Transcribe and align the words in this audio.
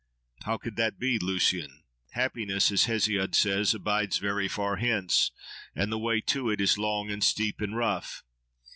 —How 0.45 0.57
could 0.57 0.77
that 0.77 0.97
be, 0.97 1.19
Lucian? 1.19 1.83
Happiness, 2.13 2.71
as 2.71 2.85
Hesiod 2.85 3.35
says, 3.35 3.75
abides 3.75 4.17
very 4.17 4.47
far 4.47 4.77
hence; 4.77 5.29
and 5.75 5.91
the 5.91 5.99
way 5.99 6.21
to 6.21 6.49
it 6.49 6.59
is 6.59 6.75
long 6.79 7.11
and 7.11 7.23
steep 7.23 7.61
and 7.61 7.75
rough. 7.77 8.23